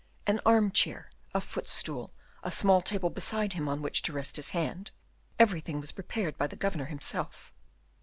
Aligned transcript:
An 0.25 0.41
arm 0.47 0.71
chair, 0.71 1.11
a 1.31 1.39
footstool, 1.39 2.11
a 2.41 2.49
small 2.49 2.81
table 2.81 3.11
beside 3.11 3.53
him, 3.53 3.69
on 3.69 3.83
which 3.83 4.01
to 4.01 4.11
rest 4.11 4.35
his 4.35 4.49
hand, 4.49 4.89
everything 5.37 5.79
was 5.79 5.91
prepared 5.91 6.39
by 6.39 6.47
the 6.47 6.55
governor 6.55 6.85
himself. 6.85 7.53